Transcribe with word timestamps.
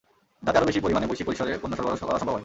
যাতে 0.45 0.57
আরও 0.59 0.69
বেশি 0.69 0.81
পরিমাণে 0.83 1.09
বৈশ্বিক 1.09 1.27
পরিসরে 1.27 1.51
পণ্য 1.61 1.73
সরবরাহ 1.77 2.07
করা 2.09 2.19
সম্ভব 2.21 2.33
হয়। 2.35 2.39